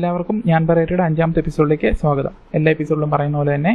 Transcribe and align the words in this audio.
എല്ലാവർക്കും 0.00 0.36
ഞാൻ 0.46 0.62
പറയട്ടിയുടെ 0.68 1.02
അഞ്ചാമത്തെ 1.06 1.40
എപ്പിസോഡിലേക്ക് 1.42 1.88
സ്വാഗതം. 2.00 2.34
എല്ലാ 2.56 2.68
എപ്പിസോഡിലും 2.74 3.10
പറയുന്ന 3.14 3.36
പോലെ 3.38 3.50
തന്നെ 3.54 3.72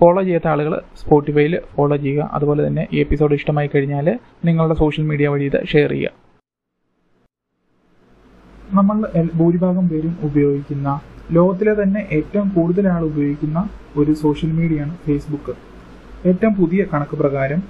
ഫോളോ 0.00 0.20
ചെയ്യാത്ത 0.26 0.48
ആളുകൾ 0.52 0.74
സ്പോട്ടിഫൈയിൽ 1.00 1.54
ഫോളോ 1.74 1.96
ചെയ്യുക. 2.04 2.28
അതുപോലെ 2.36 2.60
തന്നെ 2.66 2.82
ഈ 2.94 3.00
എപ്പിസോഡ് 3.04 3.34
ഇഷ്ടമായി 3.38 3.68
കഴിഞ്ഞാൽ 3.74 4.06
നിങ്ങളുടെ 4.48 4.76
സോഷ്യൽ 4.82 5.04
മീഡിയ 5.10 5.28
വഴി 5.32 5.44
ഇത് 5.50 5.58
ഷെയർ 5.72 5.90
ചെയ്യുക. 5.90 6.12
നമ്മൾ 8.78 8.96
ഭൂരിഭാഗം 9.40 9.88
പേരും 9.88 10.14
ഉപയോഗിക്കുന്ന 10.28 10.94
ലോകത്തിലെ 11.38 11.74
തന്നെ 11.82 12.06
ഏറ്റവും 12.18 12.48
കൂടുതൽ 12.56 12.88
ആൾ 12.94 13.04
ഉപയോഗിക്കുന്ന 13.10 13.58
ഒരു 14.02 14.14
സോഷ്യൽ 14.22 14.52
മീഡിയയാണ് 14.60 14.96
ഫേസ്ബുക്ക് 15.08 15.56
ഏറ്റവും 16.30 16.54
പുതിയ 16.60 16.86
കണക്ക് 16.94 17.18
പ്രകാരം 17.24 17.62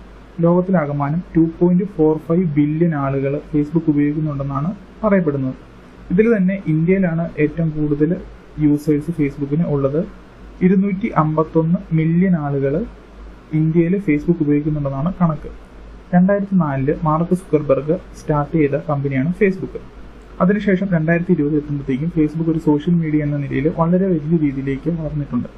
ലോകത്തിലാകമാനം 0.47 1.23
two 1.37 1.45
point 1.59 1.89
four 1.97 2.15
five 2.29 2.47
billion 2.59 2.95
ആളുകൾ 3.07 3.35
ഫേസ്ബുക്ക് 3.51 3.91
ഉപയോഗിക്കുന്നുണ്ടെന്നാണ് 3.95 4.71
പറയപ്പെടുന്നത്. 5.03 5.70
ഇതിൽ 6.13 6.27
തന്നെ 6.37 6.57
ഇന്ത്യയിലാണ് 6.73 7.25
ഏറ്റവും 7.43 7.69
കൂടുതൽ 7.77 8.11
യൂസേഴ്സ് 8.65 9.11
ഫേസ്ബുക്കിന് 9.19 9.65
ഉള്ളത്. 9.75 10.01
ഇരുന്നൂറ്റി 10.67 11.09
അമ്പത്തൊന്ന് 11.23 11.79
മില്യൺ 11.99 12.35
ആളുകൾ 12.47 12.75
ഇന്ത്യയിൽ 13.59 13.95
ഫേസ്ബുക്ക് 14.07 14.43
ഉപയോഗിക്കുന്നുണ്ടെന്നാണ് 14.45 15.11
കണക്ക്. 15.21 15.51
രണ്ടായിരത്തി 16.15 16.57
നാലിൽ 16.63 16.91
മാർക്ക് 17.07 17.35
സുക്കർബർഗ് 17.41 17.97
സ്റ്റാർട്ട് 18.19 18.55
ചെയ്ത 18.61 18.77
കമ്പനിയാണ് 18.89 19.31
ഫേസ്ബുക്ക്. 19.41 19.81
അതിനുശേഷം 20.43 20.89
രണ്ടായിരത്തി 20.97 21.33
ഇരുപത് 21.37 21.57
എത്തുമ്പോഴത്തേക്കും 21.61 22.11
ഫേസ്ബുക്ക് 22.17 22.51
ഒരു 22.55 22.61
സോഷ്യൽ 22.67 22.95
മീഡിയ 23.03 23.27
എന്ന 23.27 23.37
നിലയിൽ 23.45 23.67
വളരെ 23.81 24.07
വലിയ 24.13 24.37
രീതിയിലേക്ക് 24.45 24.91
വളർന്നിട്ടുണ്ട്. 24.99 25.49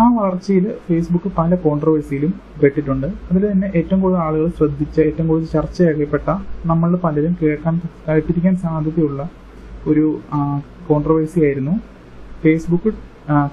ആ 0.00 0.04
വളർച്ചയിൽ 0.16 0.66
ഫേസ്ബുക്ക് 0.86 1.30
പല 1.38 1.54
കോൺട്രവേഴ്സിയിലും 1.64 2.32
പെട്ടിട്ടുണ്ട്. 2.62 3.08
അതിൽ 3.30 3.42
തന്നെ 3.52 3.68
ഏറ്റവും 3.78 4.00
കൂടുതൽ 4.00 4.20
ആളുകൾ 4.26 4.46
ശ്രദ്ധിച്ച 4.58 4.96
ഏറ്റവും 5.08 5.26
കൂടുതൽ 5.30 5.48
ചർച്ചയാക്കപ്പെട്ട 5.56 6.28
നമ്മൾ 6.70 6.90
പലരും 7.04 7.34
കേൾക്കാൻ 7.42 7.74
കേട്ടിരിക്കാൻ 8.08 8.56
സാധ്യതയുള്ള 8.64 9.22
ഒരു 9.88 10.04
കോൺട്രവേഴ്സി 10.88 11.40
ആയിരുന്നു. 11.46 11.74
Facebook 12.42 12.90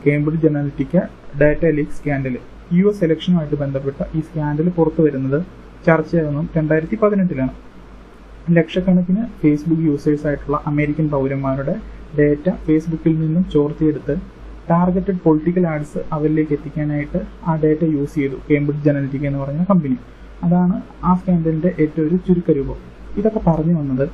Cambridge 0.06 0.48
Analytica 0.48 0.98
data 1.42 1.64
leak 1.78 1.96
scandal 1.98 2.36
U 2.78 2.86
S 2.90 3.04
ഇലക്ഷനുമായിട്ട് 3.06 3.58
ബന്ധപ്പെട്ട 3.64 4.00
ഈ 4.18 4.22
സ്കാൻഡൽ 4.28 4.68
പുറത്തു 4.78 5.02
വരുന്നത് 5.06 5.40
ചർച്ചയാകുന്നു 5.88 6.42
രണ്ടായിരത്തി 6.58 6.98
പതിനെട്ടിലാണ് 7.04 7.54
ലക്ഷക്കണക്കിന് 8.58 9.24
ഫേസ്ബുക്ക് 9.42 9.86
യൂസേഴ്സ് 9.90 10.26
ആയിട്ടുള്ള 10.28 10.58
അമേരിക്കൻ 10.72 11.08
പൗരന്മാരുടെ 11.14 11.76
ഡേറ്റ 12.18 12.48
ഫേസ്ബുക്കിൽ 12.66 13.16
നിന്നും 13.24 13.44
ചോർത്തിയെടുത്ത് 13.54 14.16
ടാർഗറ്റഡ് 14.70 15.22
പൊളിറ്റിക്കൽ 15.26 15.66
ആഡ്സ് 15.68 16.00
അവരിലേക്ക് 16.16 16.54
എത്തിക്കാനായിട്ട് 16.54 17.20
ആ 17.48 17.54
ഡേറ്റ 17.64 17.84
യൂസ് 17.96 18.16
ചെയ്തു. 18.16 18.38
കേംബ്രിഡ്ജ് 18.50 18.90
അനലിറ്റിക്ക 18.90 19.26
എന്ന് 19.26 19.40
പറഞ്ഞ 19.40 19.64
കമ്പനി 19.70 19.98
അതാണ് 20.44 20.76
ആ 21.04 21.14
സ്കാൻഡലിന്റെ 21.20 21.70
ഏറ്റവും 21.84 22.08
ഒരു 22.08 22.18
ചുരുക്കരൂപം. 22.28 22.80
ഇതൊക്കെ 23.20 23.42
പറഞ്ഞു 23.48 23.76
വന്നത് 23.80 24.06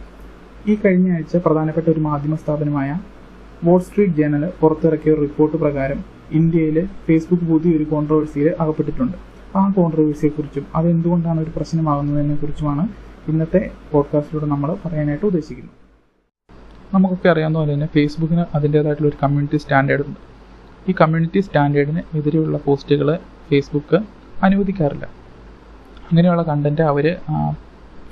ഈ 0.71 0.73
കഴിഞ്ഞ 0.75 1.07
ആഴ്ച 1.13 1.37
പ്രധാനപ്പെട്ട 1.45 1.87
ഒരു 1.89 1.99
മാധ്യമ 1.99 2.35
സ്ഥാപനമായ 2.35 2.89
വോൾ 3.63 3.79
സ്ട്രീറ്റ് 3.79 4.13
ജേണൽ 4.13 4.43
പുറത്തിറക്കിയ 4.59 5.13
ഒരു 5.13 5.21
റിപ്പോർട്ട് 5.21 5.57
പ്രകാരം 5.57 5.99
ഇന്ത്യയിൽ 6.39 6.77
ഫേസ്ബുക്ക് 7.05 7.45
പുതിയൊരു 7.49 7.83
കോൺട്രവേഴ്സിയിൽ 7.83 8.47
അകപ്പെട്ടിട്ടുണ്ട്. 8.59 9.17
ആ 9.59 9.63
കോൺട്രവേഴ്സിയെക്കുറിച്ചും 9.77 10.65
അത് 10.75 10.87
എന്തുകൊണ്ടാണ് 10.89 11.39
ഒരു 11.39 11.51
പ്രശ്നമാകുന്നതിനെ 11.55 12.35
കുറിച്ചുമാണ് 12.35 12.83
ഇന്നത്തെ 13.31 13.61
പോഡ്കാസ്റ്റിലൂടെ 13.91 14.47
നമ്മൾ 14.53 14.69
പറയാനായിട്ട് 14.83 15.25
ഉദ്ദേശിക്കുന്നത്. 15.25 15.75
നമുക്കൊക്കെ 16.93 17.29
അറിയാവുന്ന 17.33 17.59
പോലെ 17.59 17.73
തന്നെ 17.73 17.87
ഫേസ്ബുക്കിന് 17.95 18.45
അതിന്റേതായിട്ടുള്ള 18.57 19.09
ഒരു 19.11 19.19
കമ്മ്യൂണിറ്റി 19.23 19.59
സ്റ്റാൻഡേർഡ് 19.63 20.05
ഉണ്ട്. 20.09 20.21
ഈ 20.89 20.93
കമ്മ്യൂണിറ്റി 21.01 21.39
സ്റ്റാൻഡേർഡിന് 21.39 22.03
എതിരെയുള്ള 22.17 22.57
പോസ്റ്റുകൾ 22.65 23.09
ഫേസ്ബുക്ക് 23.49 23.99
അനുവദിക്കാറില്ല. 24.47 25.05
അങ്ങനെയുള്ള 26.07 26.43
കണ്ടന്റ് 26.51 26.81
അവർ 26.91 27.05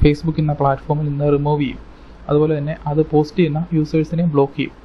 ഫേസ്ബുക്ക് 0.01 0.39
എന്ന 0.39 0.53
പ്ലാറ്റ്ഫോമിൽ 0.59 1.07
നിന്ന് 1.09 1.29
റിമൂവ് 1.37 1.61
ചെയ്യും. 1.63 1.90
അതുപോലെ 2.29 2.53
തന്നെ 2.59 2.75
അത് 2.91 3.01
പോസ്റ്റ് 3.11 3.39
ചെയ്യുന്ന 3.39 3.59
യൂസേഴ്സിനെയും 3.77 4.29
ബ്ലോക്ക് 4.35 4.55
ചെയ്യും. 4.57 4.75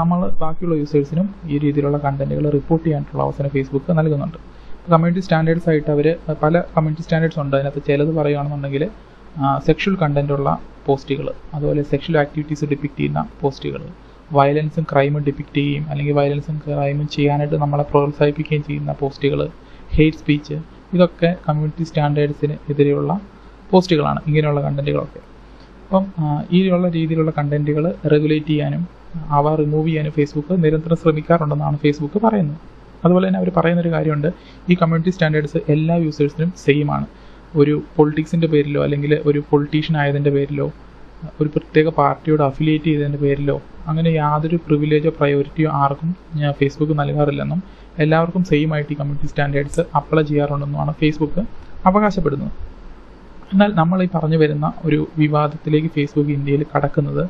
നമ്മൾ 0.00 0.18
ബാക്കിയുള്ള 0.42 0.74
യൂസേഴ്സിനും 0.82 1.26
ഈ 1.52 1.58
രീതിയിലുള്ള 1.64 1.98
കണ്ടന്റുകൾ 2.04 2.44
റിപ്പോർട്ട് 2.58 2.84
ചെയ്യാനുള്ള 2.86 3.22
അവസരം 3.26 3.50
ഫേസ്ബുക്ക് 3.54 3.98
നൽകുന്നുണ്ട്. 3.98 4.38
കമ്മ്യൂണിറ്റി 4.92 5.22
സ്റ്റാൻഡേർഡ്സ് 5.26 5.68
ആയിട്ട് 5.72 5.90
അവർ 5.94 6.06
പല 6.42 6.54
കമ്മ്യൂണിറ്റി 6.74 7.04
സ്റ്റാൻഡേർഡ്സ് 7.06 7.40
ഉണ്ട്. 7.42 7.54
അതിനകത്ത് 7.56 7.82
ചിലത് 7.88 8.12
പറയുകയാണെന്നുണ്ടെങ്കിൽ 8.18 8.84
സെക്ഷൽ 9.66 9.94
കണ്ടന്റ് 10.02 10.32
ഉള്ള 10.32 10.48
പോസ്റ്റുകൾ 10.86 11.26
അതുപോലെ 11.54 11.82
സെക്ഷൽ 11.82 12.18
ആക്ടിവിറ്റീസ് 12.22 12.64
ഡിപ്പിക്റ്റ് 12.72 12.98
ചെയ്യുന്ന 12.98 13.20
പോസ്റ്റുകൾ 13.40 13.82
വയലൻസും 14.32 14.84
ക്രൈമും 14.92 15.22
ഡിപ്പിക്റ്റ് 15.26 15.56
ചെയ്യുകയും 15.56 15.84
അല്ലെങ്കിൽ 15.90 16.14
വയലൻസും 16.14 16.56
ക്രൈമും 16.66 17.08
ചെയ്യാനായിട്ട് 17.08 17.56
നമ്മളെ 17.56 17.84
പ്രോത്സാഹിപ്പിക്കുകയും 17.90 18.62
ചെയ്യുന്ന 18.68 18.92
പോസ്റ്റുകൾ 18.92 19.40
ഹെയ്റ്റ് 19.92 20.18
സ്പീച്ച് 20.18 20.56
ഇതൊക്കെ 20.94 21.36
കമ്മ്യൂണിറ്റി 21.48 21.84
സ്റ്റാൻഡേർഡ്സിന് 21.84 22.56
എതിരെയുള്ള 22.70 23.12
പോസ്റ്റുകളാണ് 23.72 24.20
ഇങ്ങനെയുള്ള 24.26 24.60
കണ്ടന്റുകളൊക്കെ 24.60 25.33
അപ്പം 25.94 26.06
ഈയുള്ള 26.52 26.88
രീതിയിലുള്ള 26.90 27.32
കണ്ടന്റുകൾ 27.38 27.84
റെഗുലേറ്റ് 28.12 28.46
ചെയ്യാനും 28.46 28.86
അവ 29.28 29.54
റിമൂവ് 29.54 29.88
ചെയ്യാനും 29.88 30.12
ഫേസ്ബുക്ക് 30.12 30.64
നിരന്തരം 30.64 30.96
ശ്രമിക്കാറുണ്ടെന്നാണ് 30.96 31.76
ഫേസ്ബുക്ക് 31.76 32.18
പറയുന്നത്. 32.24 32.56
അതുപോലെ 33.04 33.28
തന്നെ 33.28 33.38
അവർ 33.38 33.50
പറയുന്നൊരു 33.56 33.90
കാര്യമുണ്ട് 33.92 34.28
ഈ 34.70 34.74
കമ്മ്യൂണിറ്റി 34.74 35.10
സ്റ്റാൻഡേർഡ്സ് 35.10 35.56
എല്ലാ 35.68 35.96
യൂസേഴ്സിനും 35.96 36.52
സെയിം 36.64 36.90
ആണ്. 36.90 37.06
ഒരു 37.56 37.82
പൊളിറ്റിക്സിന്റെ 37.96 38.46
പേരിലോ 38.46 38.82
അല്ലെങ്കിൽ 38.84 39.20
ഒരു 39.24 39.42
പൊളിറ്റീഷ്യൻ 39.50 39.96
ആയതിന്റെ 39.96 40.30
പേരിലോ 40.30 40.72
ഒരു 41.40 41.48
പ്രത്യേക 41.48 41.88
പാർട്ടിയോട് 41.88 42.42
അഫിലിയേറ്റ് 42.42 42.84
ചെയ്തതിന്റെ 42.84 43.18
പേരിലോ 43.18 43.62
അങ്ങനെ 43.88 44.08
യാതൊരു 44.08 44.56
പ്രിവിലേജോ 44.66 45.12
പ്രയോറിറ്റിയോ 45.18 45.70
ആർക്കും 45.70 46.16
ഞാൻ 46.36 46.52
ഫേസ്ബുക്ക് 46.52 46.98
നൽകാറില്ലെന്നും 46.98 47.62
എല്ലാവർക്കും 47.98 48.44
സെയിം 48.44 48.74
ആയിട്ട് 48.74 48.92
ഈ 48.92 48.96
കമ്മ്യൂണിറ്റി 48.96 49.26
സ്റ്റാൻഡേർഡ്സ് 49.26 49.80
അപ്ലൈ 49.96 50.22
ചെയ്യാറുണ്ടെന്നുമാണ് 50.22 50.92
ഫേസ്ബുക്ക് 50.92 51.44
അവകാശപ്പെടുന്നത്. 51.86 52.52
എന്നാൽ 53.52 53.70
നമ്മൾ 53.80 53.98
ഈ 54.04 54.08
പറഞ്ഞു 54.14 54.38
വരുന്ന 54.42 54.66
ഒരു 54.86 54.98
വിവാദത്തിലേക്ക് 55.22 55.90
ഫേസ്ബുക്ക് 55.96 56.32
ഇന്ത്യയിൽ 56.38 56.62
കടക്കുന്നത് 56.72 57.24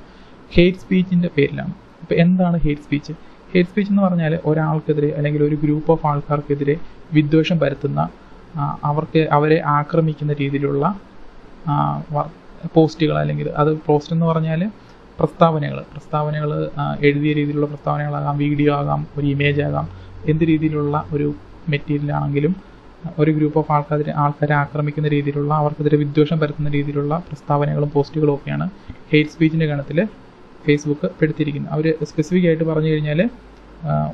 ഹെയ്റ്റ് 0.52 0.80
സ്പീച്ചിന്റെ 0.82 1.30
പേരിലാണ്. 1.36 1.72
അപ്പോൾ 2.02 2.16
എന്താണ് 2.24 2.56
ഹെയ്റ്റ് 2.64 2.84
സ്പീച്ച് 2.86 3.12
ഹെയ്റ്റ് 3.52 3.70
സ്പീച്ച് 3.70 3.90
എന്ന് 3.92 4.02
പറഞ്ഞാൽ 4.06 4.32
ഒരാൾക്കെതിരെ 4.50 5.10
അല്ലെങ്കിൽ 5.18 5.42
ഒരു 5.48 5.56
ഗ്രൂപ്പ് 5.64 5.90
ഓഫ് 5.94 6.06
ആൾക്കാർക്കെതിരെ 6.10 6.74
വിദ്വേഷം 7.16 7.58
പരത്തുന്ന 7.62 8.00
അവർക്ക് 8.88 9.20
അവരെ 9.36 9.58
ആക്രമിക്കുന്ന 9.78 10.32
രീതിയിലുള്ള 10.40 10.84
പോസ്റ്റുകൾ 12.74 13.16
അല്ലെങ്കിൽ 13.22 13.48
അത് 13.60 13.70
പോസ്റ്റ് 13.86 14.12
എന്ന് 14.16 14.26
പറഞ്ഞാൽ 14.30 14.60
പ്രസ്താവനകൾ. 15.18 15.78
പ്രസ്താവനകൾ 15.92 16.50
എഴുതിയ 17.08 17.32
രീതിയിലുള്ള 17.38 17.66
പ്രസ്താവനകളാകാം 17.72 18.36
വീഡിയോ 18.44 18.70
ആകാം 18.78 19.00
ഒരു 19.18 19.26
ഇമേജ് 19.34 19.60
ആകാം 19.68 19.86
എന്ത് 20.32 20.44
രീതിയിലുള്ള 20.50 20.96
ഒരു 21.14 21.26
മെറ്റീരിയൽ 21.72 22.10
ആണെങ്കിലും 22.18 22.52
ഒരു 23.18 23.30
ഗ്രൂപ്പ് 23.30 23.58
ഓഫ് 23.58 23.72
ആൾക്കാർ 23.72 24.08
ആൾക്കാരെ 24.24 24.54
ആക്രമിക്കുന്ന 24.54 25.08
രീതിയിലുള്ള 25.08 25.52
അവർക്കെതിരെ 25.54 25.96
വിദ്വേഷം 25.96 26.38
പരത്തുന്ന 26.38 26.70
രീതിയിലുള്ള 26.70 27.14
പ്രസ്താവനകളും 27.28 27.90
പോസ്റ്റുകളും 27.94 28.34
ഒക്കെയാണ് 28.34 28.66
ഹെയ്റ്റ് 29.12 29.32
സ്പീച്ചിന്റെ 29.32 29.66
ഗണത്തിൽ 29.66 29.98
ഫേസ്ബുക്ക് 30.64 31.08
പെടുത്തിയിരിക്കുന്നത്. 31.20 31.72
അവർ 31.72 31.86
സ്പെസിഫിക് 32.10 32.46
ആയിട്ട് 32.46 32.64
പറഞ്ഞു 32.64 32.88
കഴിഞ്ഞാൽ 32.88 33.20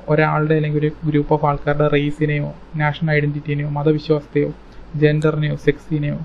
ഒരാളുടെ 0.08 0.54
അല്ലെങ്കിൽ 0.54 0.80
ഒരു 0.80 0.90
ഗ്രൂപ്പ് 1.10 1.32
ഓഫ് 1.34 1.44
ആൾക്കാരുടെ 1.46 1.86
റേസിനെയോ 1.88 2.48
നാഷണൽ 2.76 3.10
ഐഡന്റിറ്റിനെയോ 3.10 3.68
മതവിശ്വാസത്തെയോ 3.70 4.50
ജെൻഡറിനെയോ 4.96 5.56
സെക്സിനെയോ 5.66 6.18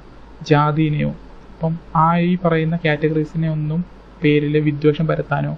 ജാതിനെയോ 0.48 1.12
അപ്പം 1.54 1.74
ആ 1.96 2.08
ഈ 2.30 2.36
പറയുന്ന 2.36 2.76
കാറ്റഗറീസിനെ 2.86 3.50
ഒന്നും 3.50 3.82
പേരിൽ 4.24 4.58
വിദ്വേഷം 4.60 5.08
പരത്താനോ 5.08 5.54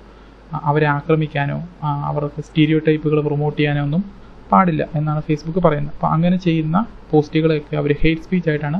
അവരെ 0.63 0.88
ആക്രമിക്കാനോ 0.88 1.57
അവർക്ക് 2.06 2.41
സ്റ്റീരിയോ 2.41 2.79
ടൈപ്പുകൾ 2.88 3.22
പ്രൊമോട്ട് 3.22 3.57
ചെയ്യാനോ 3.57 3.81
ഒന്നും 3.84 4.03
പാടില്ല 4.51 4.83
എന്നാണ് 4.97 5.21
ഫേസ്ബുക്ക് 5.27 5.61
പറയുന്നത്. 5.67 5.93
അപ്പോൾ 5.95 6.09
അങ്ങനെ 6.15 6.37
ചെയ്യുന്ന 6.47 6.77
പോസ്റ്റുകളെയൊക്കെ 7.11 7.75
അവർ 7.81 7.91
ഹെയ്റ്റ് 8.03 8.23
സ്പീച്ച് 8.25 8.49
ആയിട്ടാണ് 8.51 8.79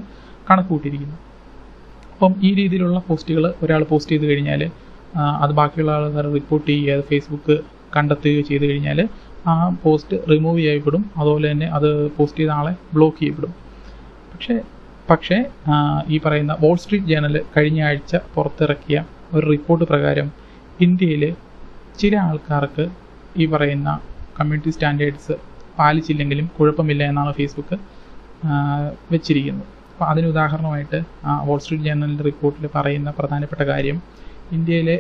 കണക്ക് 0.50 0.70
കൂട്ടിയിരിക്കുന്നത് 0.74 1.22
അപ്പം 2.14 2.34
ഈ 2.48 2.50
രീതിയിലുള്ള 2.60 3.00
പോസ്റ്റുകൾ 3.08 3.44
ഒരാൾ 3.64 3.82
പോസ്റ്റ് 3.90 4.14
ചെയ്ത് 4.14 4.26
കഴിഞ്ഞാൽ 4.32 4.62
അത് 5.44 5.52
ബാക്കിയുള്ള 5.60 5.92
ആൾക്കാർ 5.98 6.26
റിപ്പോർട്ട് 6.38 6.68
ചെയ്യുക 6.72 7.04
ഫേസ്ബുക്ക് 7.10 7.56
കണ്ടെത്തുകയോ 7.96 8.42
ചെയ്ത് 8.50 8.66
കഴിഞ്ഞാൽ 8.70 9.00
ആ 9.50 9.54
പോസ്റ്റ് 9.84 10.16
റിമൂവ് 10.32 10.60
ചെയ്യപ്പെടും. 10.66 11.04
അതുപോലെ 11.20 11.48
തന്നെ 11.52 11.68
അത് 11.78 11.90
പോസ്റ്റ് 12.18 12.40
ചെയ്ത 12.42 12.52
ആളെ 12.60 12.74
ബ്ലോക്ക് 12.96 13.18
ചെയ്യപ്പെടും. 13.20 13.54
പക്ഷേ 14.32 14.56
പക്ഷേ 15.10 15.38
ഈ 16.14 16.18
പറയുന്ന 16.26 16.54
വോൾ 16.64 16.76
സ്ട്രീറ്റ് 16.84 17.10
ജേണൽ 17.12 17.36
കഴിഞ്ഞ 17.56 17.80
ആഴ്ച 17.90 18.14
പുറത്തിറക്കിയ 18.36 18.98
ഒരു 19.36 19.46
റിപ്പോർട്ട് 19.54 19.86
പ്രകാരം 19.92 20.28
ഇന്ത്യയിൽ 20.86 21.24
ചില 22.02 22.14
ആൾക്കാർക്ക് 22.28 22.86
ഈ 23.42 23.46
പറയുന്ന 23.54 23.90
കമ്മ്യൂണിറ്റി 24.40 24.72
സ്റ്റാൻഡേർഡ്സ് 24.76 25.36
പാലിച്ചില്ലെങ്കിലും 25.80 26.46
കുഴപ്പമില്ല 26.58 27.04
എന്നാണ് 27.12 27.32
ഫേസ്ബുക്ക് 27.40 27.78
വെച്ചിരിക്കുന്നത്. 29.14 29.68
അപ്പോൾ 29.92 30.08
അതിന് 30.12 30.28
ഉദാഹരണമായിട്ട് 30.34 30.98
വോൾ 31.48 31.48
വാൾ 31.48 31.60
സ്ട്രീറ്റ് 31.64 31.86
ജേണലിന്റെ 31.88 32.26
റിപ്പോർട്ടിൽ 32.30 32.66
പറയുന്ന 32.76 33.10
പ്രധാനപ്പെട്ട 33.20 33.64
കാര്യം 33.72 33.98
ഇന്ത്യയിലെ 34.56 34.96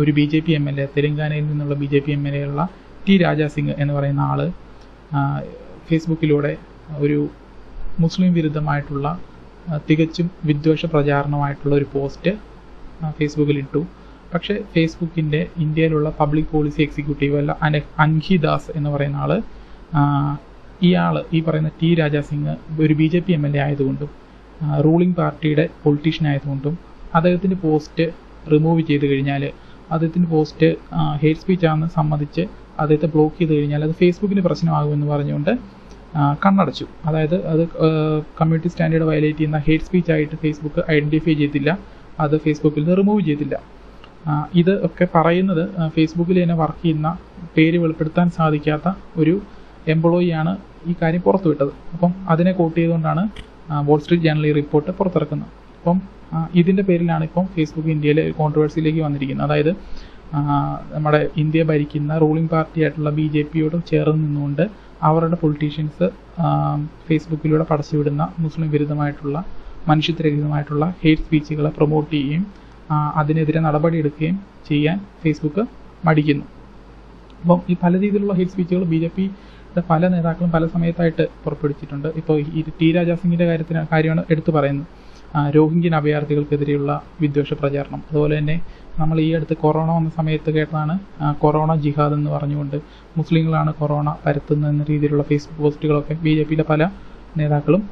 ഒരു 0.00 0.10
B 0.18 0.24
J 0.32 0.40
P 0.46 0.52
M 0.58 0.64
L 0.70 0.76
A 0.82 0.86
തെലങ്കാനയിൽ 0.96 1.44
നിന്നുള്ള 1.50 1.74
B 1.82 1.86
J 1.92 2.00
P 2.06 2.12
M 2.16 2.22
L 2.28 2.34
A 2.40 2.42
ഉള്ള 2.48 2.62
ടി 3.06 3.14
രാജാസിംഗ് 3.24 3.74
എന്ന് 3.82 3.94
പറയുന്ന 3.98 4.22
ആൾ 4.32 4.40
ഫേസ്ബുക്കിലൂടെ 5.88 6.52
ഒരു 7.04 7.18
മുസ്ലിം 8.04 8.30
വിരുദ്ധമായിട്ടുള്ള 8.38 9.06
തികച്ചും 9.88 10.28
വിദ്വേഷ 10.48 10.86
പ്രചാരണമായിട്ടുള്ള 10.92 11.74
ഒരു 11.80 11.86
പോസ്റ്റ് 11.94 12.32
ഫേസ്ബുക്കിൽ 13.18 13.58
ഇട്ടു. 13.64 13.82
പക്ഷേ 14.34 14.54
ഫേസ്ബുക്കിന്റെ 14.74 15.40
ഇന്ത്യയിലുള്ള 15.64 16.08
പബ്ലിക് 16.20 16.50
പോളിസി 16.52 16.80
എക്സിക്യൂട്ടീവ് 16.86 17.36
അല്ല 17.40 17.52
അൻഹി 18.04 18.36
ദാസ് 18.46 18.70
എന്ന് 18.78 18.90
പറയുന്ന 18.94 19.24
ആൾ 19.24 19.32
ഇയാൾ 20.80 21.14
ഈ 21.32 21.40
പറയുന്ന 21.46 21.70
ടി 21.80 21.88
രാജാസിംഗ് 22.00 22.52
ഒരു 22.84 22.94
B 23.00 23.06
J 23.12 23.20
P 23.26 23.32
M 23.36 23.42
L 23.48 23.54
A 23.58 23.60
ആയതുകൊണ്ടും 23.64 24.10
റൂളിംഗ് 24.86 25.16
പാർട്ടിയുടെ 25.18 25.64
പൊളിറ്റീഷ്യൻ 25.82 26.26
ആയതുകൊണ്ടും 26.30 26.74
അദ്ദേഹത്തിന്റെ 27.14 27.58
പോസ്റ്റ് 27.64 28.04
റിമൂവ് 28.44 28.82
ചെയ്ത് 28.90 29.06
കഴിഞ്ഞാൽ 29.10 29.42
അദ്ദേഹത്തിന്റെ 29.90 30.28
പോസ്റ്റ് 30.34 30.68
ഹെയ്റ്റ് 31.22 31.40
സ്പീച്ച് 31.42 31.66
ആണെന്ന് 31.70 31.90
സമ്മതിച്ച് 31.98 32.42
അദ്ദേഹത്തെ 32.78 33.08
ബ്ലോക്ക് 33.14 33.36
ചെയ്ത് 33.40 33.52
കഴിഞ്ഞാൽ 33.56 33.82
അത് 33.86 33.94
ഫേസ്ബുക്കിന് 34.00 34.42
പ്രശ്നമാകുമെന്ന് 34.48 35.08
പറഞ്ഞുകൊണ്ട് 35.12 35.52
കണ്ണടച്ചു. 36.44 36.86
അതായത് 37.08 37.36
അത് 37.52 37.62
കമ്മ്യൂണിറ്റി 38.38 38.70
സ്റ്റാൻഡേർഡ് 38.72 39.06
വയലേറ്റ് 39.10 39.38
ചെയ്യുന്ന 39.38 39.58
ഹേറ്റ് 39.66 39.86
സ്പീച്ച് 39.86 40.12
ആയിട്ട് 40.14 40.36
ഫേസ്ബുക്ക് 40.42 40.82
ഐഡന്റിഫൈ 40.94 41.34
ചെയ്തില്ല 41.42 41.70
അത് 42.18 42.34
ഫേസ്ബുക്കിൽ 42.44 42.82
നിന്ന് 42.84 42.96
റിമൂവ് 43.00 43.22
ചെയ്തില്ല. 43.28 43.54
ഇത് 44.60 44.72
ഒക്കെ 44.88 45.06
പറയുന്നത് 45.14 45.62
ഫേസ്ബുക്കിൽ 45.94 46.36
തന്നെ 46.42 46.56
വർക്ക് 46.62 46.82
ചെയ്യുന്ന 46.82 47.08
പേര് 47.56 47.78
വെളിപ്പെടുത്താൻ 47.84 48.26
സാധിക്കാത്ത 48.38 48.88
ഒരു 49.22 49.34
എംപ്ലോയിയാണ് 49.94 50.52
ഈ 50.90 50.94
കാര്യം 51.02 51.22
പുറത്തുവിട്ടത്. 51.26 51.72
അപ്പം 51.94 52.12
അതിനെ 52.32 52.52
കോട്ട് 52.60 52.76
ചെയ്തുകൊണ്ടാണ് 52.78 53.22
വോൾ 53.88 53.98
സ്ട്രീറ്റ് 54.04 54.24
ജേണൽ 54.26 54.46
ഈ 54.50 54.52
റിപ്പോർട്ട് 54.60 54.90
പുറത്തിറക്കുന്നത്. 54.98 55.50
അപ്പം 55.78 55.98
ഇതിന്റെ 56.60 56.82
പേരിലാണ് 56.88 57.24
ഇപ്പം 57.28 57.44
ഫേസ്ബുക്ക് 57.54 57.90
ഇന്ത്യയിലെ 57.96 58.24
കോൺട്രവേഴ്സിയിലേക്ക് 58.40 59.00
വന്നിരിക്കുന്നത്. 59.06 59.46
അതായത് 59.48 59.72
നമ്മുടെ 60.94 61.20
ഇന്ത്യ 61.42 61.62
ഭരിക്കുന്ന 61.70 62.12
റൂളിംഗ് 62.22 62.50
പാർട്ടി 62.52 62.78
ആയിട്ടുള്ള 62.84 63.10
ബി 63.18 63.26
ജെ 63.34 63.42
പിയോട് 63.52 63.76
ചേർന്ന് 63.90 64.22
നിന്നുകൊണ്ട് 64.26 64.64
അവരുടെ 65.08 65.36
പൊളിറ്റീഷ്യൻസ് 65.42 66.06
ഫേസ്ബുക്കിലൂടെ 67.06 67.64
പടച്ചുവിടുന്ന 67.70 68.22
മുസ്ലിം 68.44 68.68
വിരുദ്ധമായിട്ടുള്ള 68.74 69.38
മനുഷ്യത്വരഹിതമായിട്ടുള്ള 69.90 70.86
ഹെയ്റ്റ് 71.02 71.24
സ്പീച്ചുകളെ 71.24 71.70
പ്രൊമോട്ട് 71.78 72.10
ചെയ്യുകയും 72.14 72.44
അതിനെതിരെ 73.20 73.60
നടപടിയെടുക്കുകയും 73.66 74.36
ചെയ്യാൻ 74.68 74.98
ഫേസ്ബുക്ക് 75.22 75.62
മടിക്കുന്നു. 76.06 76.44
അപ്പം 77.42 77.60
ഈ 77.72 77.76
പല 77.82 77.92
രീതിയിലുള്ള 78.02 78.34
ഹെയ്റ്റ് 78.38 78.54
സ്പീച്ചുകൾ 78.54 78.84
ബി 78.92 78.98
ജെ 79.04 79.10
പിയുടെ 79.72 79.86
പല 79.90 80.08
നേതാക്കളും 80.14 80.50
പല 80.54 80.64
സമയത്തായിട്ട് 80.72 81.24
പുറപ്പെടുവിച്ചിട്ടുണ്ട്. 81.44 82.08
ഇപ്പോൾ 82.20 82.36
ഈ 82.58 82.62
ടി 82.80 82.88
രാജാസിംഗിന്റെ 82.96 83.46
കാര്യത്തിന് 83.50 83.80
കാര്യമാണ് 83.92 84.22
എടുത്തു 84.32 84.50
പറയുന്നത്. 84.56 84.88
രോഹിംഗ്യൻ 85.56 85.94
അഭയാർത്ഥികൾക്കെതിരെയുള്ള 85.98 86.92
വിദ്വേഷ 87.20 87.52
പ്രചാരണം. 87.60 88.00
അതുപോലെ 88.08 88.34
തന്നെ 88.38 88.56
നമ്മൾ 88.98 89.16
ഈ 89.20 89.28
അടുത്ത് 89.36 89.54
കൊറോണ 89.62 89.88
വന്ന 89.98 90.10
സമയത്ത് 90.16 90.50
കേട്ടതാണ് 90.56 90.94
കൊറോണ 91.44 91.74
ജിഹാദ് 91.84 92.14
എന്ന് 92.18 92.30
പറഞ്ഞുകൊണ്ട് 92.30 92.76
മുസ്ലിങ്ങളാണ് 93.18 93.70
കൊറോണ 93.78 94.08
പരത്തുന്ന 94.24 94.64
എന്ന 94.72 94.82
രീതിയിലുള്ള 94.90 95.24
ഫേസ്ബുക്ക് 95.30 95.62
പോസ്റ്റുകളൊക്കെ 95.62 96.16
ബി 96.24 96.34
ജെ 96.38 96.44
പിയിലെ 96.50 96.66
പല 96.72 96.90
നേതാക്കളും 97.40 97.82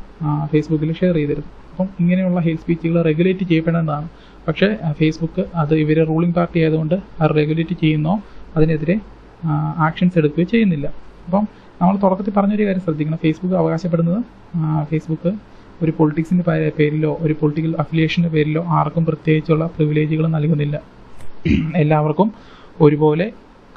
ഫേസ്ബുക്കിൽ 0.52 0.90
ഷെയർ 1.00 1.14
ചെയ്തിരുന്നു. 1.20 1.50
അപ്പം 1.70 1.88
ഇങ്ങനെയുള്ള 2.00 2.40
ഹെയ്റ്റ് 2.46 2.62
സ്പീച്ചുകൾ 2.62 2.98
റെഗുലേറ്റ് 3.10 3.44
ചെയ്യപ്പെടേണ്ടതാണ്. 3.50 4.08
പക്ഷേ 4.48 4.68
ഫേസ്ബുക്ക് 4.98 5.42
അത് 5.62 5.74
ഇവരെ 5.84 6.04
റൂളിംഗ് 6.10 6.36
പാർട്ടി 6.40 6.58
ആയതുകൊണ്ട് 6.64 6.96
റെഗുലേറ്റ് 7.38 7.76
ചെയ്യുന്നോ 7.84 8.14
അതിനെതിരെ 8.56 8.96
ആക്ഷൻസ് 9.86 10.18
എടുക്കുകയോ 10.20 10.46
ചെയ്യുന്നില്ല. 10.52 10.86
അപ്പം 11.26 11.44
നമ്മൾ 11.80 11.94
തുടക്കത്തിൽ 12.02 12.32
പറഞ്ഞൊരു 12.36 12.64
കാര്യം 12.66 12.82
ശ്രദ്ധിക്കണം. 12.86 13.18
ഫേസ്ബുക്ക് 13.24 13.56
അവകാശപ്പെടുന്നത് 13.60 14.20
ഫേസ്ബുക്ക് 14.90 15.30
ഒരു 15.84 15.92
പൊളിറ്റിക്സിന്റെ 15.98 16.44
പേരിലോ 16.78 17.18
ഒരു 17.20 17.34
പൊളിറ്റിക്കൽ 17.40 17.72
അഫിലിയേഷന്റെ 17.82 18.30
പേരിലോ 18.34 18.62
ആർക്കും 18.78 19.04
പ്രത്യേകിച്ചുള്ള 19.06 19.66
പ്രിവിലേജുകൾ 19.76 20.24
നൽകുന്നില്ല. 20.36 20.76
എല്ലാവർക്കും 21.82 22.28
ഒരുപോലെ 22.84 23.26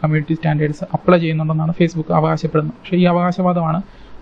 കമ്മ്യൂണിറ്റി 0.02 0.36
സ്റ്റാൻഡേർഡ്സ് 0.40 0.86
അപ്ലൈ 0.96 1.18
ചെയ്യുന്നുണ്ടെന്നാണ് 1.18 1.74
ഫേസ്ബുക്ക് 1.80 2.14
അവകാശപ്പെടുന്നത്. 2.20 2.76
പക്ഷേ 2.80 2.98
ഈ 3.02 3.06
അവകാശവാദമാണ് 3.14 3.80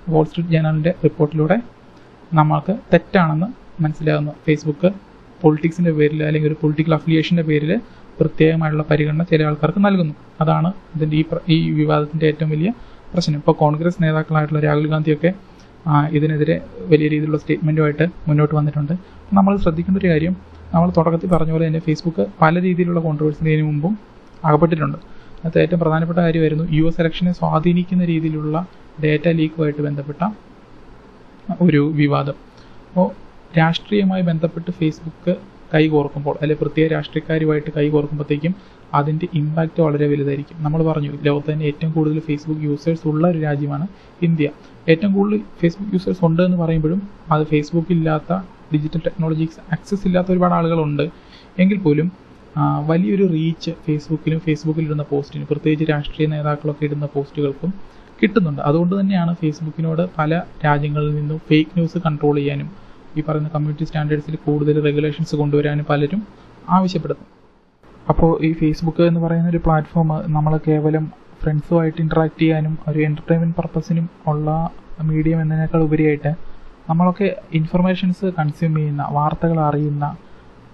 വാൾ 0.10 0.26
സ്ട്രീറ്റ് 0.30 0.52
ജേണലിന്റെ 0.56 0.94
റിപ്പോർട്ടിലൂടെ 1.06 1.58
നമ്മൾക്ക് 2.40 2.74
തെറ്റാണെന്ന് 2.94 3.48
മനസ്സിലാകുന്നത്. 3.84 4.36
ഫേസ്ബുക്ക് 4.46 4.90
പൊളിറ്റിക്സിന്റെ 5.42 5.92
പേരിൽ 6.00 6.20
അല്ലെങ്കിൽ 6.28 6.50
ഒരു 6.52 6.58
പൊളിറ്റിക്കൽ 6.62 6.94
അഫിലിയേഷന്റെ 7.00 7.44
പേരിൽ 7.50 7.72
പ്രത്യേകമായുള്ള 8.20 8.84
പരിഗണന 8.92 9.24
ചില 9.32 9.44
ആൾക്കാർക്ക് 9.50 9.82
നൽകുന്നു. 9.86 10.16
അതാണ് 10.42 10.70
ഇതിന്റെ 10.96 11.18
ഈ 11.18 11.24
ഈ 11.56 11.72
വിവാദത്തിന്റെ 11.80 12.26
ഏറ്റവും 12.32 12.50
വലിയ 12.56 12.72
പ്രശ്നം. 13.14 13.38
ഇപ്പോൾ 13.42 13.56
കോൺഗ്രസ് 13.64 13.98
നേതാക്കളായിട്ടുള്ള 14.04 14.62
രാഹുൽ 14.68 14.88
ഗാന്ധിയൊക്കെ 14.94 15.32
ഇതിനെതിരെ 16.18 16.56
വലിയ 16.92 17.06
രീതിയിലുള്ള 17.14 17.38
സ്റ്റേറ്റ്മെന്റുമായിട്ട് 17.42 18.06
മുന്നോട്ട് 18.28 18.54
വന്നിട്ടുണ്ട്. 18.60 18.94
നമ്മൾ 19.38 19.54
ശ്രദ്ധിക്കേണ്ട 19.64 20.00
ഒരു 20.02 20.10
കാര്യം 20.12 20.34
നമ്മൾ 20.74 20.90
തുടക്കത്തിൽ 20.98 21.30
പറഞ്ഞ 21.36 21.52
പോലെ 21.56 21.66
തന്നെ 21.68 21.82
ഫേസ്ബുക്ക് 21.88 22.24
പല 22.42 22.54
രീതിയിലുള്ള 22.68 23.00
കോൺട്രവേഴ്സിന് 23.08 23.64
മുമ്പും 23.70 23.94
അകപ്പെട്ടിട്ടുണ്ട്. 24.50 25.00
അത് 25.46 25.56
ഏറ്റവും 25.64 25.80
പ്രധാനപ്പെട്ട 25.84 26.20
കാര്യമായിരുന്നു 26.26 26.66
യു 26.78 26.84
എസ് 26.90 27.00
ഇലക്ഷനെ 27.02 27.32
സ്വാധീനിക്കുന്ന 27.40 28.04
രീതിയിലുള്ള 28.12 28.56
ഡേറ്റ 29.04 29.28
ലീക്കുമായിട്ട് 29.40 29.82
ബന്ധപ്പെട്ട 29.88 30.24
ഒരു 31.66 31.82
വിവാദം. 32.02 32.38
അപ്പോൾ 32.90 33.08
രാഷ്ട്രീയമായി 33.60 34.24
ബന്ധപ്പെട്ട് 34.30 34.72
ഫേസ്ബുക്ക് 34.80 35.34
കൈകോർക്കുമ്പോൾ 35.74 36.36
അല്ലെ 36.42 36.56
പ്രത്യേക 36.62 36.88
രാഷ്ട്രീയക്കാരുമായിട്ട് 36.96 37.72
കൈകോർക്കുമ്പോഴത്തേക്കും 37.78 38.54
അതിന്റെ 38.94 39.28
ഇമ്പാക്റ്റ് 39.40 39.82
വളരെ 39.86 40.06
വലുതായിരിക്കും. 40.12 40.58
നമ്മൾ 40.66 40.82
പറഞ്ഞു 40.88 41.12
ലോകത്ത് 41.28 41.50
തന്നെ 41.52 41.66
ഏറ്റവും 41.72 41.92
കൂടുതൽ 41.98 42.20
ഫേസ്ബുക്ക് 42.28 42.64
യൂസേഴ്സ് 42.70 43.06
ഉള്ള 43.12 43.24
ഒരു 43.34 43.40
രാജ്യമാണ് 43.48 43.86
ഇന്ത്യ. 44.28 44.48
ഏറ്റവും 44.92 45.12
കൂടുതൽ 45.18 45.40
ഫേസ്ബുക്ക് 45.62 45.94
യൂസേഴ്സ് 45.96 46.24
ഉണ്ട് 46.28 46.42
എന്ന് 46.48 46.58
പറയുമ്പോഴും 46.64 47.02
അത് 47.34 47.44
ഫേസ്ബുക്ക് 47.52 47.92
ഇല്ലാത്ത 47.98 48.32
ഡിജിറ്റൽ 48.74 49.02
ടെക്നോളജീസ് 49.06 49.60
ആക്സസ് 49.76 50.04
ഇല്ലാത്ത 50.08 50.30
ഒരുപാട് 50.34 50.56
ആളുകളുണ്ട്. 50.60 51.06
എങ്കിൽ 51.62 51.80
പോലും 51.86 52.10
വലിയൊരു 52.90 53.26
റീച്ച് 53.34 53.72
ഫേസ്ബുക്കിലും 53.86 54.40
ഫേസ്ബുക്കിൽ 54.46 54.86
ഇടുന്ന 54.88 55.04
പോസ്റ്റിനും 55.12 55.48
പ്രത്യേകിച്ച് 55.52 55.86
രാഷ്ട്രീയ 55.92 56.28
നേതാക്കളൊക്കെ 56.34 56.84
ഇടുന്ന 56.88 57.06
പോസ്റ്റുകൾക്കും 57.16 57.72
കിട്ടുന്നുണ്ട്. 58.20 58.62
അതുകൊണ്ട് 58.70 58.94
തന്നെയാണ് 59.00 59.32
ഫേസ്ബുക്കിനോട് 59.42 60.02
പല 60.18 60.32
രാജ്യങ്ങളിൽ 60.66 61.12
നിന്നും 61.20 61.38
ഫേക്ക് 61.50 61.72
ന്യൂസ് 61.78 62.00
കൺട്രോൾ 62.06 62.36
ചെയ്യാനും 62.40 62.68
ഈ 63.18 63.24
പറയുന്ന 63.28 63.50
കമ്മ്യൂണിറ്റി 63.56 63.86
സ്റ്റാൻഡേർഡ്സിൽ 63.86 64.36
കൂടുതൽ 64.46 64.76
റെഗുലേഷൻസ് 64.88 65.36
കൊണ്ടുവരാനും 65.42 65.86
പലരും 65.90 66.22
ആവശ്യപ്പെടുന്നു. 66.70 67.26
അപ്പോൾ 68.10 68.32
ഈ 68.46 68.54
ഫേസ്ബുക്ക് 68.54 69.04
എന്ന് 69.10 69.20
പറയുന്ന 69.20 69.50
ഒരു 69.50 69.62
പ്ലാറ്റ്ഫോം 69.66 70.10
നമ്മൾ 70.36 70.54
കേവലം 70.68 71.06
ഫ്രണ്ട്സുമായിട്ട് 71.42 72.00
ഇൻട്രാക്ട് 72.02 72.40
ചെയ്യാനും 72.42 72.78
ഒരു 72.88 73.00
എന്റർടൈൻമെന്റ് 73.00 73.56
പർപ്പസിനും 73.60 74.10
ഉള്ള 74.32 74.50
മീഡിയം 75.10 75.42
എന്നതിനേക്കാൾ 75.42 75.84
ഉപരിയായിട്ട് 75.90 76.32
നമ്മളൊക്കെ 76.90 77.28
ഇൻഫർമേഷൻസ് 77.60 78.26
കൺസ്യൂം 78.40 78.76
ചെയ്യുന്ന 78.76 79.04
വാർത്തകൾ 79.12 79.60
അറിയുന്ന 79.60 80.06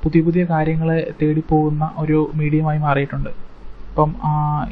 പുതിയ 0.03 0.21
പുതിയ 0.27 0.43
കാര്യങ്ങളെ 0.53 1.13
തേടിപ്പോകുന്ന 1.21 1.83
ഒരു 1.97 2.17
മീഡിയമായി 2.35 2.77
മാറിയിട്ടുണ്ട്. 2.77 3.29
അപ്പം 3.89 4.11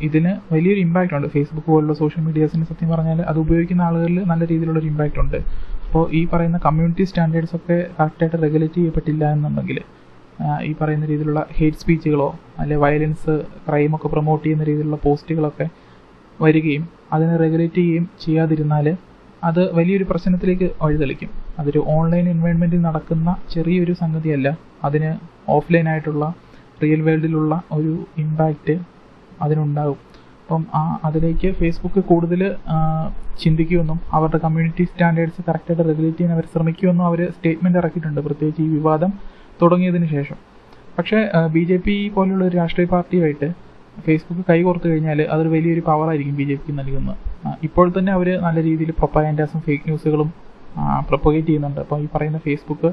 ഇതിന് 0.07 0.31
വലിയൊരു 0.53 0.79
ഇമ്പാക്റ്റ് 0.79 1.15
ഉണ്ട്. 1.17 1.27
ഫേസ്ബുക്ക് 1.27 1.67
പോലുള്ള 1.67 1.93
സോഷ്യൽ 1.93 2.23
മീഡിയാസിന് 2.25 2.65
സത്യം 2.71 2.89
പറഞ്ഞാൽ 2.89 3.21
അത് 3.21 3.39
ഉപയോഗിക്കുന്ന 3.39 3.81
ആളുകളിൽ 3.81 4.19
നല്ല 4.31 4.43
രീതിയിലുള്ളൊരു 4.45 4.89
ഇമ്പാക്റ്റ് 4.93 5.19
ഉണ്ട്. 5.19 5.39
അപ്പോൾ 5.95 6.09
ഈ 6.11 6.21
പറയുന്ന 6.31 6.57
കമ്മ്യൂണിറ്റി 6.57 7.03
സ്റ്റാൻഡേർഡ്സ് 7.03 7.55
ഒക്കെ 7.55 7.75
കറക്റ്റായിട്ട് 7.97 8.37
റെഗുലേറ്റ് 8.41 8.73
ചെയ്യപ്പെട്ടില്ല 8.73 9.31
എന്നുണ്ടെങ്കിൽ 9.33 9.77
ഈ 10.63 10.71
പറയുന്ന 10.81 11.05
രീതിയിലുള്ള 11.05 11.41
ഹേറ്റ് 11.57 11.77
സ്പീച്ചുകളോ 11.81 12.27
അല്ലെ 12.59 12.77
വയലൻസ് 12.77 13.33
ക്രൈമൊക്കെ 13.67 14.07
പ്രൊമോട്ട് 14.07 14.43
ചെയ്യുന്ന 14.45 14.63
രീതിയിലുള്ള 14.63 14.97
പോസ്റ്റുകളൊക്കെ 15.03 15.65
വരികയും 16.41 16.83
അതിനെ 17.13 17.35
റെഗുലേറ്റ് 17.43 17.75
ചെയ്യുകയും 17.75 18.09
ചെയ്യാതിരുന്നാൽ 18.25 18.87
അത് 19.43 19.61
വലിയൊരു 19.77 20.07
പ്രശ്നത്തിലേക്ക് 20.11 20.69
വഴിതെളിക്കും. 20.81 21.29
അതൊരു 21.59 21.83
ഓൺലൈൻ 21.97 22.27
എൻവയോൺമെന്റിൽ 22.33 22.81
നടക്കുന്ന 22.87 23.37
ചെറിയൊരു 23.53 23.95
സംഗതിയല്ല. 24.01 24.47
അതിന് 24.83 25.11
ഓഫ്ലൈൻ 25.57 25.89
ആയിട്ടുള്ള 25.93 26.25
റിയൽ 26.83 27.01
വേൾഡിലുള്ള 27.07 27.61
ഒരു 27.77 27.93
ഇമ്പാക്റ്റ് 28.25 28.75
അതിനുണ്ടാകും. 29.41 29.99
അപ്പം 30.45 30.63
ആ 30.79 30.81
അതിലേക്ക് 31.07 31.49
ഫേസ്ബുക്ക് 31.59 32.01
കൂടുതൽ 32.09 32.41
ചിന്തിക്കുമെന്നും 33.43 33.99
അവരുടെ 34.13 34.39
കമ്മ്യൂണിറ്റി 34.43 34.83
സ്റ്റാൻഡേർഡ്സ് 34.83 35.41
കറക്റ്റായിട്ട് 35.47 35.85
റെഗുലേറ്റ് 35.89 36.17
ചെയ്യാൻ 36.17 36.33
അവർ 36.35 36.45
ശ്രമിക്കുമെന്നും 36.53 37.05
അവർ 37.05 37.19
സ്റ്റേറ്റ്മെന്റ് 37.35 37.79
ഇറക്കിയിട്ടുണ്ട് 37.81 38.21
പ്രത്യേകിച്ച് 38.21 38.61
ഈ 38.65 38.67
വിവാദം 38.75 39.11
തുടങ്ങിയതിന് 39.61 40.07
ശേഷം. 40.15 40.37
പക്ഷേ 40.97 41.19
ബി 41.55 41.63
ജെ 41.69 41.77
പി 41.85 41.95
പോലുള്ള 42.15 42.43
ഒരു 42.45 42.55
രാഷ്ട്രീയ 42.57 42.87
പാർട്ടിയായിട്ട് 42.93 43.49
ഫേസ്ബുക്ക് 44.05 44.43
കൈകോർത്ത് 44.51 44.87
കഴിഞ്ഞാൽ 44.91 45.21
അതൊരു 45.33 45.49
വലിയൊരു 45.55 45.83
പവറായിരിക്കും 45.89 46.35
ബി 46.35 46.43
ജെ 46.43 46.55
പിക്ക് 46.55 46.77
നൽകുന്നത്. 46.79 47.17
ഇപ്പോൾ 47.63 47.87
തന്നെ 47.97 48.11
അവർ 48.11 48.27
നല്ല 48.47 48.57
രീതിയിൽ 48.69 48.91
പ്രൊപ്പാൻഡാസും 49.01 49.61
ഫേക്ക് 49.67 49.83
ന്യൂസുകളും 49.89 50.31
പ്രൊപ്പഗേറ്റ് 51.09 51.47
ചെയ്യുന്നുണ്ട്. 51.47 51.81
അപ്പോൾ 51.85 51.99
ഈ 52.05 52.07
പറയുന്ന 52.15 52.37
ഫേസ്ബുക്ക് 52.47 52.91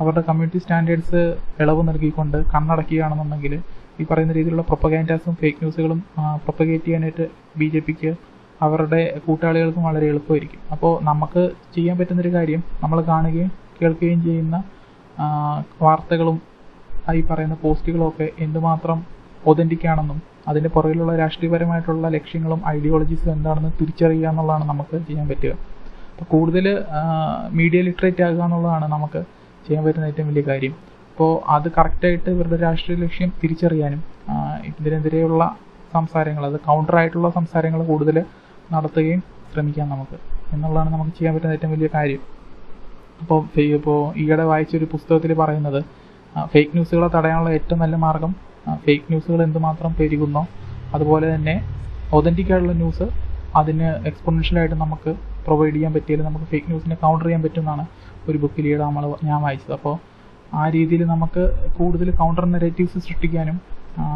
അവരുടെ 0.00 0.22
കമ്മ്യൂണിറ്റി 0.28 0.60
സ്റ്റാൻഡേർഡ്സ് 0.64 1.22
ഇളവ് 1.62 1.82
നൽകിക്കൊണ്ട് 1.88 2.38
കണ്ണടക്കുകയാണെന്നുണ്ടെങ്കിൽ 2.54 3.54
ഈ 4.00 4.04
പറയുന്ന 4.10 4.32
രീതിയിലുള്ള 4.36 4.64
പ്രൊപ്പഗാൻഡാസും 4.68 5.34
ഫേക്ക് 5.40 5.60
ന്യൂസുകളും 5.62 5.98
പ്രൊപ്പഗേറ്റ് 6.44 6.84
ചെയ്യാനായിട്ട് 6.86 7.26
ബി 7.60 7.66
ജെ 7.74 7.80
പിക്ക് 7.86 8.10
അവരുടെ 8.64 9.00
കൂട്ടാളികൾക്കും 9.26 9.82
വളരെ 9.88 10.06
എളുപ്പമായിരിക്കും. 10.12 10.60
അപ്പോൾ 10.74 10.92
നമുക്ക് 11.08 11.42
ചെയ്യാൻ 11.74 11.96
പറ്റുന്നൊരു 11.98 12.32
കാര്യം 12.36 12.60
നമ്മൾ 12.82 12.98
കാണുകയും 13.10 13.50
കേൾക്കുകയും 13.78 14.20
ചെയ്യുന്ന 14.26 14.56
വാർത്തകളും 15.84 16.36
ഈ 17.18 17.20
പറയുന്ന 17.30 17.56
പോസ്റ്റുകളൊക്കെ 17.64 18.26
എന്തുമാത്രം 18.46 18.98
ഒതന്റിക് 19.50 19.86
ആണെന്നും 19.92 20.18
അതിന്റെ 20.50 20.70
പുറകിലുള്ള 20.74 21.12
രാഷ്ട്രീയപരമായിട്ടുള്ള 21.22 22.06
ലക്ഷ്യങ്ങളും 22.16 22.60
ഐഡിയോളജീസും 22.76 23.30
എന്താണെന്ന് 23.36 23.70
തിരിച്ചറിയുക 23.80 24.26
എന്നുള്ളതാണ് 24.30 24.64
നമുക്ക് 24.72 24.96
ചെയ്യാൻ 25.08 25.26
പറ്റുക. 25.30 25.52
അപ്പോൾ 26.12 26.26
കൂടുതൽ 26.34 26.66
മീഡിയ 27.58 27.78
ലിറ്ററേറ്റ് 27.88 28.24
ആകുക 28.26 28.42
എന്നുള്ളതാണ് 28.46 28.86
നമുക്ക് 28.94 29.20
ചെയ്യാൻ 29.66 29.82
പറ്റുന്ന 29.86 30.10
ഏറ്റവും 30.12 30.28
വലിയ 30.30 30.44
കാര്യം. 30.50 30.74
അപ്പോൾ 31.14 31.32
അത് 31.54 31.66
കറക്റ്റായിട്ട് 31.74 32.28
ഇവരുടെ 32.34 32.56
രാഷ്ട്രീയ 32.66 32.98
ലക്ഷ്യം 33.02 33.28
തിരിച്ചറിയാനും 33.40 34.00
ഇതിനെതിരെയുള്ള 34.68 35.42
സംസാരങ്ങൾ 35.92 36.44
അത് 36.48 36.56
കൗണ്ടർ 36.68 36.94
ആയിട്ടുള്ള 37.00 37.28
സംസാരങ്ങൾ 37.36 37.80
കൂടുതൽ 37.90 38.16
നടത്തുകയും 38.72 39.20
ശ്രമിക്കാം 39.50 39.86
നമുക്ക്. 39.92 40.16
എന്നുള്ളതാണ് 40.54 40.90
നമുക്ക് 40.94 41.12
ചെയ്യാൻ 41.18 41.32
പറ്റുന്ന 41.34 41.56
ഏറ്റവും 41.56 41.72
വലിയ 41.74 41.88
കാര്യം. 41.92 42.22
അപ്പോൾ 43.22 43.38
ഇപ്പോൾ 43.76 43.98
ഈയിടെ 44.22 44.46
വായിച്ചൊരു 44.50 44.86
പുസ്തകത്തിൽ 44.94 45.32
പറയുന്നത് 45.42 45.80
ഫേക്ക് 46.52 46.72
ന്യൂസുകളെ 46.76 47.08
തടയാനുള്ള 47.16 47.50
ഏറ്റവും 47.58 47.80
നല്ല 47.84 47.96
മാർഗം 48.06 48.32
ഫേക്ക് 48.86 49.06
ന്യൂസുകൾ 49.12 49.40
എന്തുമാത്രം 49.46 49.92
പെരുകുന്നോ 50.00 50.42
അതുപോലെ 50.96 51.28
തന്നെ 51.34 51.54
ഒതന്റിക് 52.18 52.50
ആയിട്ടുള്ള 52.54 52.74
ന്യൂസ് 52.80 53.06
അതിന് 53.60 53.88
എക്സ്പൊണൻഷ്യലായിട്ട് 54.10 54.78
നമുക്ക് 54.82 55.12
പ്രൊവൈഡ് 55.46 55.74
ചെയ്യാൻ 55.76 55.94
പറ്റിയാൽ 55.98 56.24
നമുക്ക് 56.28 56.48
ഫേക്ക് 56.54 56.68
ന്യൂസിനെ 56.72 56.98
കൗണ്ടർ 57.04 57.26
ചെയ്യാൻ 57.28 57.44
പറ്റുമെന്നാണ് 57.46 57.84
ഒരു 58.28 58.36
ബുക്കിലീടെ 58.44 58.82
നമ്മൾ 58.88 59.04
ഞാൻ 59.30 59.38
വായിച്ചത്. 59.46 59.74
അപ്പോൾ 59.78 59.94
ആ 60.52 60.68
രീതിയിൽ 60.68 61.04
നമുക്ക് 61.04 61.72
കൂടുതൽ 61.78 62.16
കൗണ്ടർ 62.16 62.44
നെറേറ്റീവ്സ് 62.44 62.98
സൃഷ്ടിക്കാനും 62.98 63.60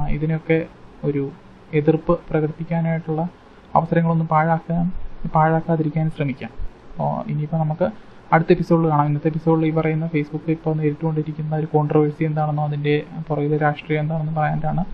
ഇതിനൊക്കെ 0.09 0.67
ഒരു 1.05 1.31
എതിർപ്പ് 1.75 2.19
പ്രകടിപ്പിക്കാനായിട്ടുള്ള 2.31 3.29
അവസരങ്ങളൊന്നും 3.75 4.27
പാഴാക്കാൻ 4.27 4.91
പാഴാക്കാതിരിക്കാനും 5.35 6.11
ശ്രമിക്കാം. 6.11 6.51
അപ്പോൾ 6.91 7.31
ഇനിയിപ്പോൾ 7.31 7.57
നമുക്ക് 7.57 7.91
അടുത്ത 8.33 8.51
എപ്പിസോഡിൽ 8.53 8.89
കാണാം. 8.91 9.07
ഇന്നത്തെ 9.07 9.29
എപ്പിസോഡിൽ 9.29 9.67
ഈ 9.67 9.71
പറയുന്ന 9.71 10.07
ഫേസ്ബുക്ക് 10.07 10.51
ഇപ്പോൾ 10.51 10.75
നേരിട്ടുകൊണ്ടിരിക്കുന്ന 10.77 11.57
ഒരു 11.57 11.67
കോൺട്രവേഴ്സി 11.67 12.25
എന്താണെന്നോ 12.25 12.65
അതിന്റെ 12.67 13.05
പുറകിലെ 13.29 13.57
രാഷ്ട്രീയം 13.57 14.01
എന്താണെന്ന് 14.01 14.33
പറയാനാണ് 14.33 14.85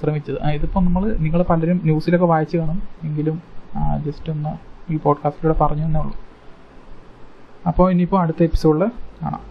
ശ്രമിച്ചത്. 0.00 0.38
ഇതിപ്പോൾ 0.48 0.80
നമ്മൾ 0.80 1.16
നിങ്ങൾ 1.18 1.42
പലരും 1.42 1.80
ന്യൂസിലൊക്കെ 1.84 2.26
വായിച്ചു 2.26 2.56
കാണും. 2.56 2.82
എങ്കിലും 3.04 3.42
ജസ്റ്റ് 4.06 4.30
ഒന്ന് 4.32 4.52
ഈ 4.92 4.96
പോഡ്കാസ്റ്റിലൂടെ 4.96 5.58
പറഞ്ഞു 5.58 5.84
എന്നേ 5.84 6.00
ഉള്ളൂ. 6.00 6.16
അപ്പോൾ 7.68 7.92
ഇനിയിപ്പോൾ 7.92 8.20
അടുത്ത 8.22 8.42
എപ്പിസോഡിൽ 8.42 8.84
കാണാം. 9.22 9.49